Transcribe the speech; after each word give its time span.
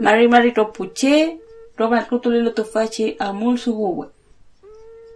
Mari 0.00 0.28
mari 0.28 0.52
to 0.52 0.64
puche, 0.64 1.38
roba 1.76 2.02
kutulilo 2.08 2.50
to 2.50 2.64
fachi 2.64 3.16
amul 3.18 3.58
suguwe. 3.58 4.06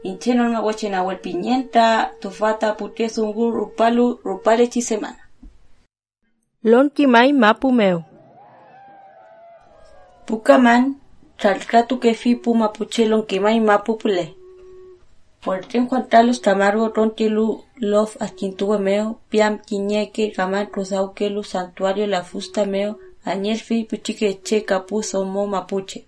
Incheno 0.05 0.49
na 0.49 0.61
wache 0.61 0.89
na 0.91 1.03
wal 1.03 1.17
piñenta, 1.17 2.11
to 2.21 2.31
fata 2.31 2.75
puche 2.75 3.09
sungu 3.09 3.51
rupalu, 3.51 4.21
rupale 4.25 4.67
chi 4.69 4.83
semana. 4.83 5.23
Lon 6.63 6.91
kimay 6.91 7.33
mapu 7.33 7.73
meu. 7.73 8.05
Pukaman, 10.27 10.97
chalkatu 11.39 11.99
que 11.99 12.15
fi 12.15 12.35
puma 12.37 12.69
puche 12.69 13.09
lon 13.09 13.23
kimay 13.23 13.61
mapu 13.61 13.97
pule. 13.97 14.35
Camargo 16.43 16.89
Rontilu 16.89 17.65
Lof 17.81 18.17
Aquintuba 18.21 18.79
Meo, 18.79 19.19
Piam 19.31 19.59
Quiñeque, 19.59 20.33
Ramán 20.37 20.67
Cruzauquelu, 20.67 21.43
Santuario 21.43 22.07
La 22.07 22.23
Fusta 22.23 22.65
Meo, 22.65 22.99
Añelfi 23.27 23.85
Puchique 23.85 24.41
Che 24.43 24.65
Capu 24.65 25.03
Somo 25.03 25.47
Mapuche. 25.47 26.05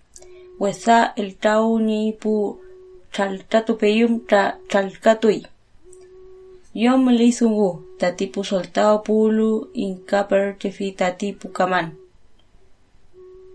Huesa 0.59 1.15
el 1.17 1.37
Tau 1.37 1.79
Ni 1.79 2.13
Pu 2.13 2.59
Chaltatu 3.13 3.79
Peyum 3.79 4.21
Tra 4.27 4.59
Chalcatui. 4.69 5.47
Yo 6.75 6.99
me 6.99 7.13
le 7.19 7.33
sungu, 7.33 7.71
tatipu 7.99 8.45
soltao 8.45 9.03
pulu, 9.03 9.71
incaper 9.75 10.57
tefi 10.61 10.93
tatipu 10.93 11.49
kaman. 11.49 11.87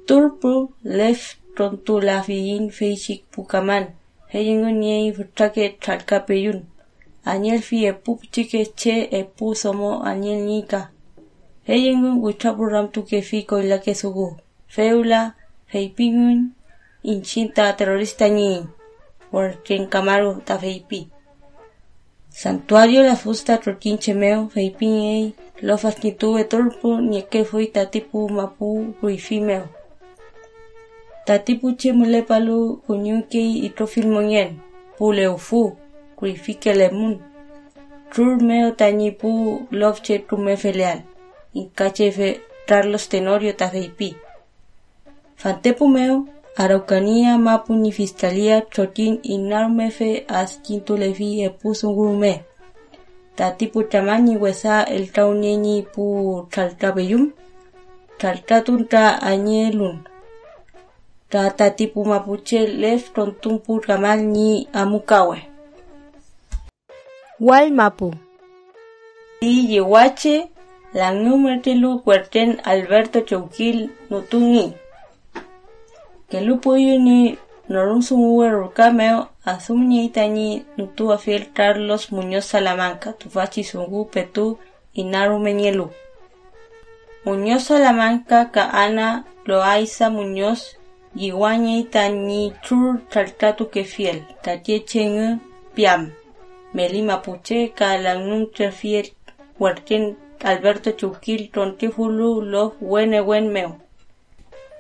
Turpu 0.08 0.54
lef 0.84 1.38
tontu 1.56 2.00
la 2.00 2.24
fiin 2.24 2.72
feichik 2.78 3.22
pukaman. 3.32 3.86
Heyengun 4.34 4.80
niei 4.80 5.14
futake 5.14 5.78
chalka 5.84 6.18
peyun. 6.28 6.60
Añel 7.32 7.62
fi 7.68 7.86
epu 7.92 8.12
chike 8.34 8.62
che 8.80 8.96
epu 9.20 9.54
somo 9.54 10.02
añel 10.10 10.40
nika. 10.50 10.82
Heyengun 11.68 12.22
wichapu 12.24 12.66
ramtu 12.66 13.04
ke 13.04 13.22
fi 13.22 13.44
koila 13.44 13.78
ke 13.78 13.94
sugu. 13.94 14.38
Feula, 14.68 15.36
feipingun, 15.72 16.40
inchinta 17.04 17.74
terrorista 17.78 18.30
ni. 18.30 18.66
Worken 19.32 19.88
Camargo 19.88 20.42
ta 20.46 20.58
feipi. 20.58 21.08
Santuario 22.30 23.04
la 23.04 23.16
fusta 23.16 23.58
troquin 23.58 23.98
chemeo, 23.98 24.50
feipin 24.50 24.94
ei, 25.14 25.36
lofas 25.62 26.04
ni 26.04 26.12
tuve 26.12 26.44
torpo, 26.44 27.00
ni 27.02 27.22
que 27.24 27.44
tatipu 27.74 28.30
mapu 28.30 28.96
ruifimeo. 29.02 29.68
Tatipu 31.26 31.76
che 31.76 31.94
mule 31.94 32.24
palu 32.24 32.82
kunyuki 32.88 33.66
itro 33.66 33.86
filmonyen, 33.86 34.60
pule 34.98 35.28
ufu, 35.28 35.78
kuifike 36.16 36.74
lemun. 36.74 37.20
Trur 38.12 38.42
meo 38.42 38.72
tañi 38.72 39.12
pu 39.12 39.68
lovche 39.72 40.20
tu 40.20 40.38
me 40.38 40.58
feleal, 40.58 41.04
incache 41.54 42.12
fe 42.12 42.42
Carlos 42.68 43.10
Tenorio 43.10 43.54
ta 43.56 43.70
feipi. 43.70 44.16
Fantepu 45.36 45.88
meo, 45.88 46.26
Araucanía 46.58 47.38
mapu 47.38 47.74
ni 47.76 47.92
fiscalía 47.92 48.68
chotin 48.70 49.20
inarmefe 49.24 50.26
as 50.28 50.60
quinto 50.64 50.98
levi 50.98 51.44
e 51.44 51.50
puso 51.50 51.94
gurume. 51.96 52.44
Tati 53.36 53.68
pu 53.68 53.84
chamani 53.84 54.36
wesa 54.38 54.84
el 54.84 55.12
tauneni 55.12 55.88
pu 55.94 56.04
chaltabeyum. 56.52 57.32
Chaltatun 58.20 58.88
ta 58.92 59.18
añelun. 59.32 60.04
Ta 61.30 61.50
tati 61.52 61.88
pu 61.88 62.06
mapuche 62.06 62.68
lef 62.68 63.14
tontun 63.16 63.60
pu 63.64 63.80
kamal 63.80 64.20
ni 64.20 64.68
amukawe. 64.74 65.38
Wal 67.40 67.72
mapu. 67.72 68.14
Y 69.42 69.74
yewache, 69.74 70.52
la 70.94 71.12
numertilu 71.12 72.02
cuerten 72.04 72.60
Alberto 72.64 73.20
Chauquil 73.22 73.92
nutungi 74.10 74.74
que 76.30 76.42
lupo 76.42 76.76
ni 76.76 77.38
norun 77.70 78.02
sumuwer 78.02 78.54
cameo 78.74 79.30
asumni 79.46 80.10
tani 80.10 80.66
nutu 80.78 81.04
Carlos 81.54 82.12
Muñoz 82.12 82.46
Salamanca 82.46 83.14
tufachi 83.14 83.64
sungu 83.64 84.06
petu 84.14 84.58
inaru 84.94 85.40
meñelu 85.40 85.90
Muñoz 87.26 87.64
Salamanca 87.64 88.52
ka 88.52 88.64
ana 88.84 89.26
Loaiza 89.46 90.10
Muñoz 90.10 90.78
yiwañe 91.16 91.84
tani 91.94 92.54
chur 92.64 93.02
chaltatu 93.12 93.70
que 93.70 93.84
fiel 93.84 94.24
tatie 94.44 94.80
cheng 94.90 95.40
piam. 95.76 96.12
Meli 96.74 97.02
mapuche 97.02 97.60
ka 97.78 97.98
langnun 97.98 98.44
trefiel 98.56 99.08
huerten 99.60 100.16
Alberto 100.44 100.92
Chuquil 101.00 101.52
tontifulu 101.52 102.42
lo 102.42 102.64
wene 102.82 103.20
wen 103.30 103.50
meo 103.52 103.72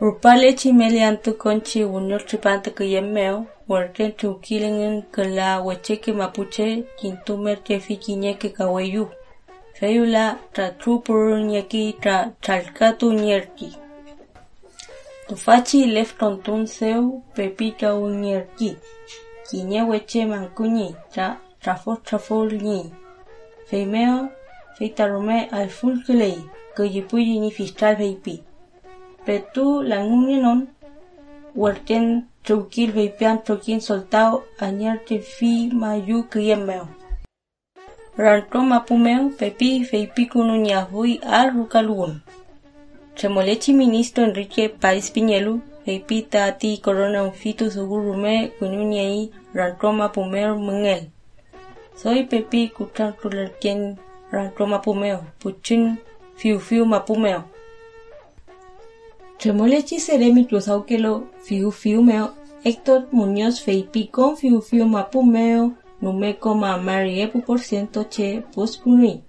Rupale 0.02 0.54
chimeli 0.54 1.00
antu 1.10 1.32
conchi 1.38 1.84
unyor 1.84 2.26
chipanta 2.26 2.72
que 2.72 2.86
yemeo, 2.94 3.46
huerten 3.68 4.12
chukilingen 4.18 5.04
que 5.14 5.24
la 5.26 5.62
mapuche, 6.16 6.86
quintumer 7.00 7.58
que 7.62 7.80
fiquiñeque 7.80 8.50
kaweyu. 8.52 9.10
Feyula 9.76 10.40
tra 10.54 10.72
trupur 10.80 11.38
ñeki 11.52 11.84
tra 12.02 12.34
chalcatu 12.42 13.14
ñerki. 13.14 13.70
Tufachi 15.28 15.86
lef 15.86 16.18
tontun 16.18 16.66
seu 16.66 17.22
pepita 17.36 17.94
uñerki. 17.94 18.78
Quiñe 19.48 19.84
hueche 19.84 20.26
mancuñi 20.26 20.96
tra 21.14 21.28
trafo 21.62 21.92
trafo 22.04 22.46
ñi. 22.46 22.92
Feimeo, 23.68 24.32
feitarume 24.78 25.38
al 25.52 25.70
fulculei, 25.70 26.40
yipuyi 26.80 27.40
ni 27.40 27.52
fiscal 27.52 27.96
feipi. 27.98 28.44
Petu 29.26 29.82
la 29.82 29.98
non 30.04 30.68
huerten 31.56 32.06
chukil 32.44 32.92
veipian 32.92 33.44
chokin 33.46 33.82
soltao 33.82 34.44
añer 34.59 34.98
te 35.08 35.20
fi 35.20 35.70
mayu 35.82 36.24
kriemeo. 36.32 36.88
Ranto 38.18 38.59
mapumeo 38.62 39.30
pepi 39.40 39.84
feipi 39.90 40.28
kunuñahui 40.28 41.20
al 41.24 41.53
rukalun. 41.53 42.22
Chemolechi 43.16 43.74
ministro 43.74 44.24
Enrique 44.24 44.70
País 44.70 45.12
Piñelu 45.12 45.62
feipi 45.86 46.22
tati 46.24 46.78
corona 46.78 47.24
un 47.24 47.34
fitu 47.34 47.72
sugurume 47.72 48.52
kunuñai 48.59 49.32
ranto 49.53 49.92
mapumeo 49.92 50.56
mungel. 50.56 51.03
Soy 51.96 52.24
pepi 52.24 52.70
kuchan 52.70 53.14
kulerken 53.22 53.98
ranto 54.31 54.68
mapumeo 54.68 55.19
puchin 55.40 55.97
fiu 56.36 56.59
fiu 56.59 56.86
mapumeo. 56.86 57.44
Tremolechi 59.38 60.00
seremi 60.00 60.46
cruzauquelo 60.46 61.14
fiu 61.46 61.72
fiu 61.72 62.02
meo 62.03 62.30
Héctor 62.64 63.08
Muñoz 63.12 63.59
feipi 63.66 64.08
con 64.08 64.38
fiu 64.38 64.62
fiu 64.62 64.86
mapumeo 64.86 65.74
numeco 66.02 66.53
ma 66.56 66.78
mariepu 66.78 67.41
por 67.41 67.59
ciento 67.59 68.08
che 68.09 68.44
puspuni. 68.53 69.24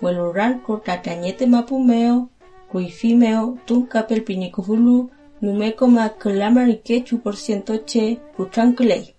Vuelo 0.00 0.32
ranco 0.32 0.78
tatañete 0.86 1.46
mapumeo 1.46 2.28
cuifimeo 2.70 3.58
tuncapel 3.66 4.22
pinicufulu 4.24 5.10
numeco 5.42 5.86
ma 5.88 6.08
clamariquechu 6.08 7.18
por 7.22 7.36
ciento 7.36 7.84
che 7.84 8.18
puchanclei. 8.36 9.14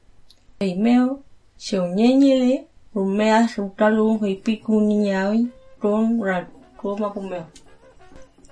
Feimeo 0.59 1.19
xeuñeñele 1.57 2.67
rumea 2.93 3.47
rutalun 3.55 4.19
feipi 4.19 4.53
kuniñaui 4.57 5.49
ron 5.81 6.23
ranco 6.23 6.97
mapumeo. 6.97 7.47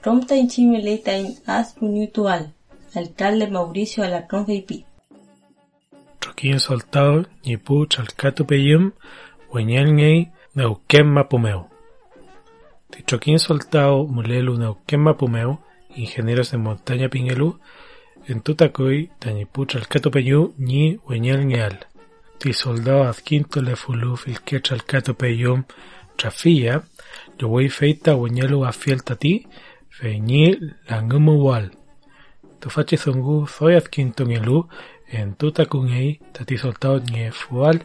Romta 0.04 0.36
en 0.36 0.48
Chimeleta 0.48 1.12
en 1.18 1.36
Asmutual, 1.46 2.54
alcalde 2.96 3.48
Mauricio 3.48 4.04
Alarcón 4.04 4.46
Feipi. 4.46 4.86
Troquín 6.20 6.60
soltado, 6.60 7.26
Nipu 7.44 7.86
Chalcato 7.86 8.48
Peyum, 8.48 8.92
Hueñelngei, 9.52 10.32
Neuquén 10.56 11.08
Mapumeo. 11.08 11.70
Tichoquín 12.90 13.40
soltado, 13.40 14.08
Mulelu 14.08 14.58
Neuquén 14.58 15.02
Mapumeo, 15.02 15.60
ingenieros 15.96 16.52
de 16.52 16.58
montaña 16.58 17.10
Pingelú, 17.10 17.60
en 18.26 18.42
Tutacoy, 18.42 19.12
Tañipu 19.20 19.66
Chalcato 19.66 20.12
Peyum, 20.12 20.54
Ni 20.58 20.96
Hueñelngeal. 21.06 21.88
Ti 22.40 22.54
soldado 22.54 23.04
Azquinto 23.04 23.62
Lefulu, 23.62 24.16
Filque 24.16 24.62
Chalcato 24.62 25.14
Peyum, 25.14 25.66
Trafilla, 26.16 26.84
yo 27.38 27.50
voy 27.50 27.68
feita 27.68 28.16
Hueñelu 28.16 28.66
Afiel 28.66 29.04
Tati, 29.04 29.46
Feñi 29.90 30.58
Langumuwal. 30.88 31.72
Tufachi 32.62 32.96
Zungu 32.96 33.46
Zoyat 33.46 33.90
Quintongelu 33.90 34.70
en 35.12 35.36
Tutakungei 35.36 36.22
Tati 36.32 36.58
Soltao 36.58 37.00
Niefual 37.00 37.84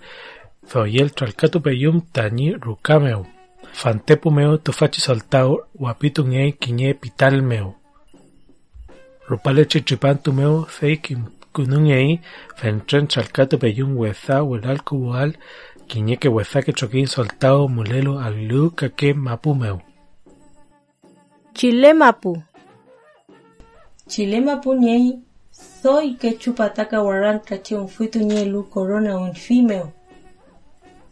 Zoyel 0.70 1.10
Tralcatu 1.12 1.60
Peyum 1.60 2.02
Tañi 2.12 2.54
Rukameu. 2.54 3.26
Fantepumeo 3.72 4.58
Tufachi 4.58 5.00
Soltao 5.00 5.66
Wapitungei 5.74 6.52
Quiñe 6.52 6.94
Pitalmeu. 6.94 7.74
Rupale 9.26 9.66
Chichipantumeo 9.66 10.66
Feikim 10.66 11.24
Kunungei 11.54 12.20
Fentren 12.56 13.06
Tralcatu 13.06 13.58
Peyum 13.58 13.96
Weza 13.96 14.42
Welalkuwal 14.42 15.30
Quiñe 15.88 16.18
que 16.18 16.28
Weza 16.28 16.62
que 16.62 16.72
Choquín 16.72 17.06
Soltao 17.06 17.68
Mulelo 17.68 18.18
Alu 18.18 18.70
Kake 18.78 19.14
Mapumeu. 19.14 19.78
Chile 21.54 21.94
mapu. 21.94 22.42
Chilema 24.08 24.60
puñei, 24.60 25.22
soy 25.50 26.16
que 26.16 26.36
chupataca 26.36 26.98
guarranca 27.00 27.62
che 27.62 27.74
un 27.76 27.88
fuitu 27.88 28.18
nielu 28.18 28.68
corona 28.68 29.16
un 29.16 29.34
fimeo. 29.34 29.92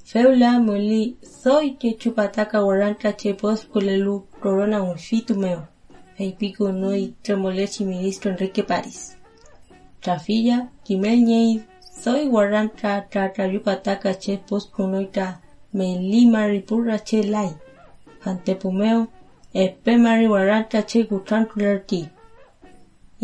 Feula 0.05 0.59
moli, 0.59 1.17
soy 1.23 1.77
que 1.81 1.97
chupataca 1.97 2.61
guarranca 2.61 3.13
che 3.13 3.35
pos 3.35 3.65
kulelu 3.65 4.27
corona 4.43 4.83
un 4.83 4.99
fitumeo. 4.99 5.69
Ei 6.19 6.33
pico 6.33 6.73
noi 6.73 7.15
tremolechi 7.23 7.85
ministro 7.85 8.31
Enrique 8.31 8.65
París. 8.65 9.17
Trafilla, 10.03 10.69
kimel 10.85 11.19
ñei, 11.29 11.63
soy 12.03 12.27
guarranca 12.33 13.07
tra 13.11 13.25
tra 13.35 13.45
yupataca 13.47 14.13
che 14.23 14.35
pos 14.49 14.65
kunoita 14.75 15.27
me 15.77 15.87
lima 16.13 16.41
ripurra 16.47 16.99
che 17.09 17.23
lai. 17.35 17.51
Antepumeo, 18.25 19.01
epe 19.65 19.97
mari 19.97 20.27
guarranca 20.27 20.83
che 20.91 21.05
gutrantulerki. 21.11 22.03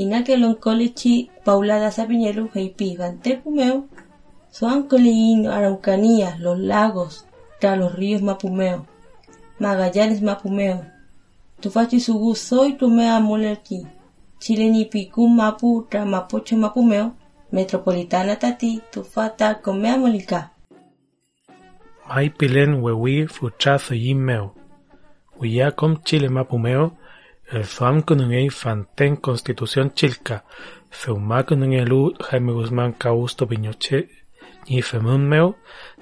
Inake 0.03 0.37
lon 0.37 0.55
colechi 0.65 1.15
paulada 1.45 1.91
sapiñelu 1.91 2.43
heipi 2.55 2.97
Antepumeo, 3.09 3.77
Soan 4.57 4.81
Coleín, 4.91 5.47
Araucanía, 5.49 6.37
los 6.39 6.59
lagos, 6.59 7.27
tra 7.59 7.75
los 7.75 7.93
ríos 7.99 8.23
Mapumeo, 8.23 8.87
Magallanes 9.59 10.23
Mapumeo, 10.23 10.85
Tufachi 11.61 11.99
Sugu 11.99 12.37
soy 12.37 12.75
Tumea 12.79 13.19
Molerki, 13.19 13.79
Chileni 13.79 13.98
Picum 14.41 15.37
Mapu 15.37 15.87
tra 15.91 16.05
Mapoche 16.05 16.57
Mapumeo, 16.57 17.15
Metropolitana 17.53 18.37
Tati, 18.37 18.81
Tufata 18.91 19.55
Comea 19.61 19.97
Molica. 19.97 20.51
Mai 22.09 22.31
pilen 22.31 22.83
wewi 22.83 23.27
fuchazo 23.27 23.95
yimeo. 23.95 24.55
Uya 25.41 25.73
com 25.73 25.97
Chile 26.05 26.29
mapumeo, 26.29 26.97
el 27.53 27.65
zuam 27.65 28.03
kunungei 28.03 28.51
fanten 28.51 29.17
constitución 29.17 29.93
chilca, 29.95 30.45
feuma 30.91 31.43
kunungelu 31.43 32.15
Jaime 32.19 32.53
Guzmán 32.53 32.93
Causto 32.93 33.47
Piñoche, 33.47 34.09
ni 34.69 34.83
femunmeo, 34.83 35.55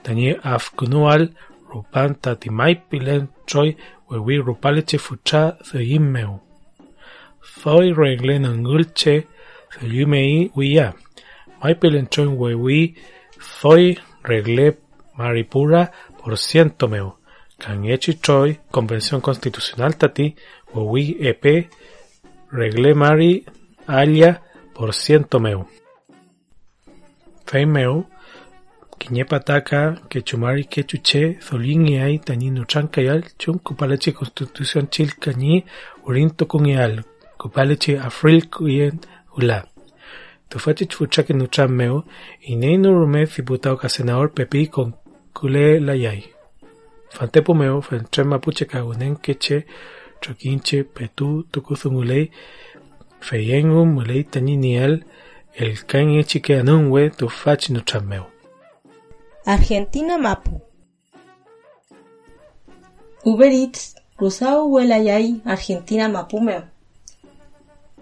tani 0.02 0.36
afkunual, 0.42 1.34
rupan 1.68 2.14
tati 2.14 2.50
mai 2.50 2.74
pilen 2.74 3.28
choi 3.46 3.76
wewi 4.08 4.38
rupaleche 4.38 4.98
fucha 7.54 7.82
yimeo. 7.82 7.94
Thoi 7.94 7.94
regle 7.94 8.38
nangulche, 8.38 9.26
yumei 9.82 10.50
uya. 10.56 10.94
Mai 11.62 11.74
pilen 11.74 12.08
choi 12.08 12.26
wewi, 12.26 12.94
thoi 13.60 13.96
regle 14.22 14.76
Maripura 15.16 15.92
por 16.22 16.36
ciento 16.36 16.88
meo. 16.88 17.18
Kanyechi 17.58 18.20
Choi, 18.20 18.60
Convención 18.70 19.22
Constitucional 19.22 19.96
Tati, 19.96 20.36
Wewi 20.74 21.16
EP, 21.20 21.70
Regle 22.50 22.94
Mari, 22.94 23.46
Alia 23.86 24.42
por 24.74 24.92
ciento 24.92 25.40
meo. 25.40 25.66
Fei 27.46 27.64
meo, 27.64 28.10
Quiñepataka, 28.98 30.02
Quechumari 30.08 30.66
Quechuche, 30.66 31.38
Zolin 31.40 31.88
y 31.88 31.98
Ay, 31.98 32.18
Tanino 32.18 32.64
Chancayal, 32.64 33.24
Chun, 33.38 33.58
Cupaleche 33.58 34.12
Constitución 34.12 34.90
Chil 34.90 35.16
Cañi, 35.16 35.64
Urinto 36.04 36.46
Ula. 39.36 39.68
Tufachi 40.48 40.86
Chuchake 40.86 41.34
Nuchan 41.34 41.70
meo, 41.72 42.04
y 42.40 42.56
Neino 42.56 42.92
Rumez, 42.92 43.36
diputado 43.36 43.78
que 43.78 43.88
senador 43.88 44.32
Pepi 44.32 44.68
con 44.68 44.94
kule 45.32 45.80
layay. 45.80 46.24
Fantepo 47.10 47.54
meo, 47.54 47.82
fentre 47.82 48.24
mapuche 48.24 48.66
kagunen 48.66 49.16
keche, 49.16 49.66
choquinche, 50.20 50.84
petu, 50.84 51.44
tucuzumulei, 51.50 52.30
feyengu, 53.20 53.84
mulei 53.86 54.24
taniniel, 54.24 55.04
el 55.54 55.84
can 55.84 56.10
echique 56.10 56.58
anunwe, 56.58 57.10
tu 57.10 57.28
fach 57.28 57.70
no 57.70 57.80
chameo. 57.80 58.26
Argentina 59.44 60.18
Mapu. 60.18 60.60
Uber 63.24 63.52
Eats, 63.52 63.96
cruzado 64.16 64.66
huelayay, 64.66 65.40
Argentina 65.44 66.08
Mapumeo. 66.08 66.75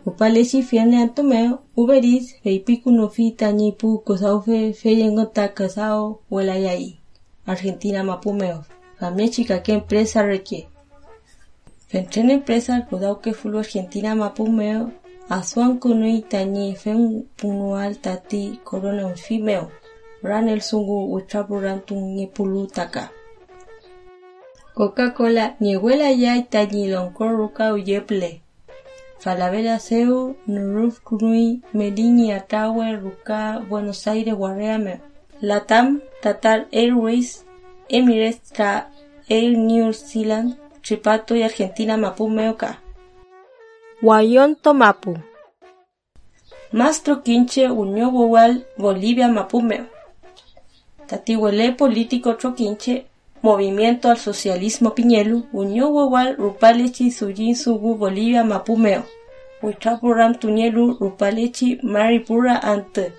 Upalechi 0.06 0.62
fiane 0.62 1.02
antomeo, 1.02 1.62
Uber 1.76 2.04
Eats, 2.04 2.36
feipiku 2.42 2.90
no 2.90 3.08
fita 3.08 3.52
nipu, 3.52 3.98
cosao 3.98 4.42
fe, 4.42 4.72
feyengota 4.72 5.48
casao, 5.54 6.20
huelayay. 6.30 6.98
Argentina 7.46 8.04
Mapumeo. 8.04 8.64
Familia 8.98 9.30
chica 9.30 9.62
que 9.62 9.72
empresa 9.72 10.22
requiere. 10.22 10.68
Fentren 11.88 12.30
empresa 12.30 12.86
cuidado 12.86 13.20
que 13.20 13.32
fulu 13.34 13.58
Argentina 13.58 14.14
Mapumeo. 14.14 14.92
Asuan 15.28 15.78
kunui 15.78 16.22
tañi 16.22 16.76
fen 16.76 17.26
punual 17.36 17.96
tati 17.98 18.60
corona 18.62 19.06
un 19.06 19.16
fimeo. 19.16 19.70
Ran 20.22 20.48
el 20.48 20.60
sungu 20.60 21.22
pulu 22.34 22.66
taka. 22.66 23.10
Coca-Cola 24.74 25.56
ni 25.60 25.76
huela 25.76 26.12
ya 26.12 26.36
y 26.36 26.44
tañi 26.44 26.88
loncoruca 26.88 27.72
uyeple. 27.72 28.43
Falabella 29.18 29.78
seu, 29.78 30.36
nuruf 30.46 31.00
kunui, 31.00 31.62
medini 31.72 32.32
atawe, 32.32 32.96
ruka, 32.96 33.60
Buenos 33.68 34.06
Aires, 34.06 34.34
guarreame. 34.34 35.00
Latam, 35.40 36.00
Tatar 36.22 36.66
Airways, 36.72 37.44
Emirates, 37.88 38.52
tra 38.52 38.90
Air 39.28 39.56
New 39.56 39.92
Zealand, 39.92 40.56
Chipato 40.82 41.34
y 41.34 41.42
Argentina 41.42 41.96
Mapumeoka. 41.96 42.80
Guayonto 44.02 44.74
Mapu. 44.74 45.14
Mastro 46.72 47.22
Quinche 47.22 47.70
Unió 47.70 48.10
Bolivia 48.76 49.28
Mapumeo. 49.28 49.86
Tatihuele 51.06 51.72
Político 51.72 52.36
Troquinche, 52.36 53.06
Movimiento 53.44 54.08
al 54.08 54.16
Socialismo 54.16 54.94
Piñelu, 54.94 55.44
Unió 55.52 55.90
Wawal, 55.90 56.34
Rupalechi 56.38 57.10
Sujin 57.10 57.54
Sugu, 57.54 57.94
Bolivia 57.94 58.42
Mapumeo. 58.42 59.04
Huichapuram 59.60 60.34
Tuñelu, 60.36 60.96
Rupalechi, 60.98 61.78
Maripura 61.82 62.56
Ante. 62.56 63.12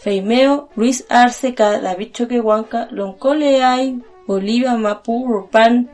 Feimeo, 0.00 0.70
Luis 0.76 1.04
Arce, 1.10 1.52
David 1.52 2.12
Choquehuanca, 2.12 2.88
Loncole 2.90 3.62
hay, 3.62 4.02
Bolivia, 4.26 4.78
Mapu, 4.78 5.26
Rupan, 5.28 5.90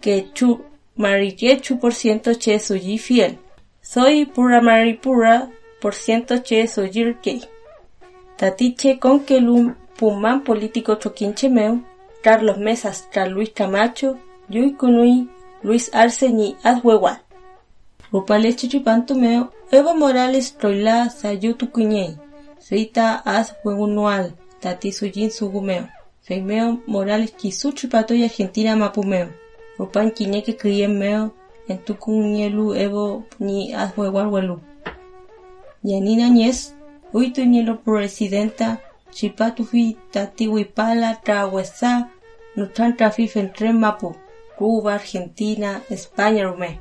Quechu, 0.00 0.62
Mariquechu 0.96 1.78
por 1.78 1.92
ciento 1.92 2.30
che 2.40 2.58
soy 2.58 2.96
fiel. 2.96 3.38
Soy 3.82 4.24
pura 4.24 4.62
maripura 4.62 5.50
por 5.78 5.92
ciento 5.92 6.42
che 6.42 6.66
que. 7.20 7.40
Tatiche 8.38 8.98
con 8.98 9.18
quelum 9.26 9.74
puman 9.98 10.42
político 10.42 10.96
choquinche 10.96 11.50
meu, 11.50 11.82
Carlos 12.22 12.58
Mesas, 12.58 13.08
Car 13.12 13.28
Luis 13.28 13.50
Camacho, 13.50 14.18
Yui 14.48 14.72
Kunui, 14.74 15.28
Luis 15.62 15.90
Arce 15.92 16.28
ni 16.30 16.56
Azhuehual. 16.62 17.18
Rupale 18.12 18.54
Chichipanto 18.54 19.14
meo, 19.14 19.52
Evo 19.70 19.94
Morales 19.94 20.56
Troila 20.56 21.10
Sayutu 21.10 21.70
Cuñey. 21.70 22.16
Feita 22.60 23.22
as 23.24 23.54
huegunual, 23.64 24.34
tati 24.60 24.92
sujin 24.92 25.30
sugumeo. 25.30 25.88
Feimeo 26.22 26.80
Morales 26.86 27.32
kisuchi 27.32 27.88
pato 27.88 28.14
y 28.14 28.22
Argentina 28.24 28.76
mapumeo. 28.76 29.28
Rupan 29.78 30.12
kiñeque 30.12 30.56
crien 30.56 30.98
meo, 30.98 31.32
en 31.68 31.78
tu 31.78 31.96
cuñelu 31.96 32.74
evo 32.74 33.24
ni 33.38 33.74
huelu. 33.96 34.60
Yanina 35.82 36.28
Ñez, 36.28 36.74
uito 37.12 37.42
ñelo 37.44 37.80
presidenta, 37.80 38.80
chipatu 39.12 39.64
fi 39.64 39.96
tati 40.10 40.46
huipala 40.46 41.10
tra 41.24 41.44
huesa, 41.44 42.08
nuchan 42.56 42.96
trafi 42.96 43.28
fentre 43.28 43.72
mapu. 43.72 44.14
Cuba, 44.58 44.94
Argentina, 44.94 45.82
España, 45.90 46.44
Rumé. 46.44 46.80